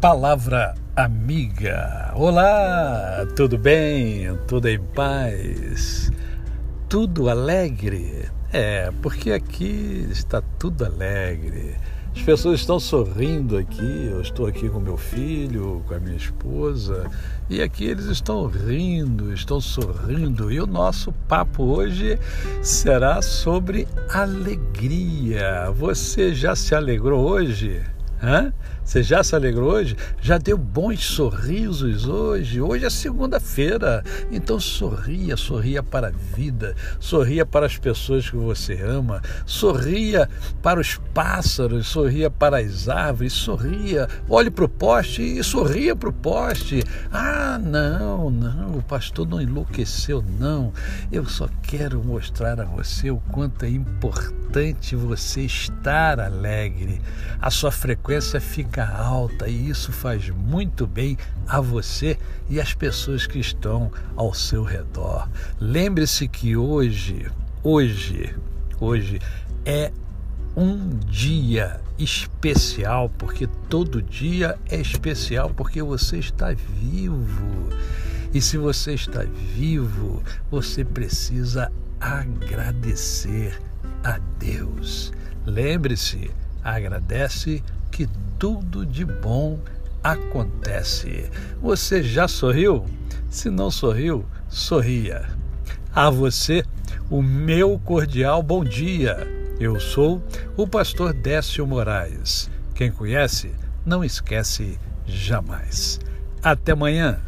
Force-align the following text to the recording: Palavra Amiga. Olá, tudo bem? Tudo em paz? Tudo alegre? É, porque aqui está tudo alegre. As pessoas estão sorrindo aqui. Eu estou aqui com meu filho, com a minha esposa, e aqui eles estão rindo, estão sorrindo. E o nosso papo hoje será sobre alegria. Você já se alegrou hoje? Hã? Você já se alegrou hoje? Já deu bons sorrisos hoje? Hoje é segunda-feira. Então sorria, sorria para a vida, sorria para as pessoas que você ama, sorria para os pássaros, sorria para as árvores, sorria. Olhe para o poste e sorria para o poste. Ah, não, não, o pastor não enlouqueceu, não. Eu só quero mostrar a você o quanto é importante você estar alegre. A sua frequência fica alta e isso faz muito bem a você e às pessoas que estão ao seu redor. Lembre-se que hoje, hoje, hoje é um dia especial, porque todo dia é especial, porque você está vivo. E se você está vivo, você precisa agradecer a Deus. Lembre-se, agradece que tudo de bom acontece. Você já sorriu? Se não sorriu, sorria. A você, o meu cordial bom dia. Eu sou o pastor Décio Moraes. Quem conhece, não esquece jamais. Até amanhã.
Palavra 0.00 0.74
Amiga. 0.94 2.12
Olá, 2.14 3.26
tudo 3.34 3.56
bem? 3.56 4.28
Tudo 4.46 4.68
em 4.68 4.78
paz? 4.78 6.12
Tudo 6.86 7.30
alegre? 7.30 8.28
É, 8.52 8.92
porque 9.00 9.32
aqui 9.32 10.06
está 10.10 10.42
tudo 10.58 10.84
alegre. 10.84 11.76
As 12.14 12.20
pessoas 12.20 12.60
estão 12.60 12.78
sorrindo 12.78 13.56
aqui. 13.56 14.08
Eu 14.10 14.20
estou 14.20 14.46
aqui 14.46 14.68
com 14.68 14.80
meu 14.80 14.98
filho, 14.98 15.82
com 15.88 15.94
a 15.94 15.98
minha 15.98 16.16
esposa, 16.16 17.10
e 17.48 17.62
aqui 17.62 17.86
eles 17.86 18.04
estão 18.04 18.46
rindo, 18.46 19.32
estão 19.32 19.62
sorrindo. 19.62 20.52
E 20.52 20.60
o 20.60 20.66
nosso 20.66 21.10
papo 21.26 21.62
hoje 21.64 22.18
será 22.62 23.22
sobre 23.22 23.88
alegria. 24.12 25.70
Você 25.70 26.34
já 26.34 26.54
se 26.54 26.74
alegrou 26.74 27.26
hoje? 27.26 27.95
Hã? 28.22 28.52
Você 28.84 29.02
já 29.02 29.22
se 29.24 29.34
alegrou 29.34 29.72
hoje? 29.72 29.96
Já 30.20 30.38
deu 30.38 30.56
bons 30.56 31.04
sorrisos 31.04 32.06
hoje? 32.06 32.60
Hoje 32.60 32.84
é 32.84 32.90
segunda-feira. 32.90 34.04
Então 34.30 34.60
sorria, 34.60 35.36
sorria 35.36 35.82
para 35.82 36.08
a 36.08 36.12
vida, 36.36 36.74
sorria 37.00 37.44
para 37.44 37.66
as 37.66 37.76
pessoas 37.76 38.30
que 38.30 38.36
você 38.36 38.80
ama, 38.80 39.20
sorria 39.44 40.30
para 40.62 40.78
os 40.78 41.00
pássaros, 41.12 41.88
sorria 41.88 42.30
para 42.30 42.58
as 42.58 42.88
árvores, 42.88 43.32
sorria. 43.32 44.08
Olhe 44.28 44.50
para 44.50 44.64
o 44.64 44.68
poste 44.68 45.22
e 45.22 45.42
sorria 45.42 45.96
para 45.96 46.08
o 46.08 46.12
poste. 46.12 46.84
Ah, 47.12 47.58
não, 47.60 48.30
não, 48.30 48.78
o 48.78 48.82
pastor 48.82 49.26
não 49.26 49.40
enlouqueceu, 49.40 50.24
não. 50.38 50.72
Eu 51.10 51.26
só 51.26 51.48
quero 51.60 52.02
mostrar 52.04 52.60
a 52.60 52.64
você 52.64 53.10
o 53.10 53.18
quanto 53.32 53.64
é 53.64 53.68
importante 53.68 54.45
você 54.96 55.42
estar 55.42 56.18
alegre. 56.18 57.00
A 57.40 57.50
sua 57.50 57.70
frequência 57.70 58.40
fica 58.40 58.86
alta 58.86 59.48
e 59.48 59.68
isso 59.68 59.92
faz 59.92 60.30
muito 60.30 60.86
bem 60.86 61.18
a 61.46 61.60
você 61.60 62.18
e 62.48 62.60
às 62.60 62.72
pessoas 62.72 63.26
que 63.26 63.38
estão 63.38 63.90
ao 64.14 64.32
seu 64.32 64.62
redor. 64.62 65.28
Lembre-se 65.60 66.26
que 66.28 66.56
hoje, 66.56 67.26
hoje, 67.62 68.34
hoje 68.80 69.20
é 69.64 69.92
um 70.56 70.88
dia 71.06 71.80
especial, 71.98 73.10
porque 73.18 73.46
todo 73.68 74.00
dia 74.00 74.58
é 74.70 74.80
especial, 74.80 75.50
porque 75.54 75.82
você 75.82 76.18
está 76.18 76.52
vivo. 76.52 77.68
E 78.32 78.40
se 78.40 78.58
você 78.58 78.94
está 78.94 79.22
vivo, 79.54 80.22
você 80.50 80.84
precisa 80.84 81.70
agradecer 82.00 83.58
a 84.04 84.18
Deus. 84.38 85.12
Lembre-se, 85.44 86.30
agradece 86.62 87.62
que 87.90 88.08
tudo 88.38 88.84
de 88.84 89.04
bom 89.04 89.58
acontece. 90.02 91.30
Você 91.60 92.02
já 92.02 92.28
sorriu? 92.28 92.84
Se 93.30 93.50
não 93.50 93.70
sorriu, 93.70 94.24
sorria. 94.48 95.28
A 95.94 96.10
você, 96.10 96.64
o 97.10 97.22
meu 97.22 97.78
cordial 97.78 98.42
bom 98.42 98.64
dia. 98.64 99.16
Eu 99.58 99.80
sou 99.80 100.22
o 100.56 100.66
pastor 100.68 101.12
Décio 101.14 101.66
Moraes. 101.66 102.50
Quem 102.74 102.90
conhece, 102.90 103.50
não 103.84 104.04
esquece 104.04 104.78
jamais. 105.06 105.98
Até 106.42 106.72
amanhã. 106.72 107.20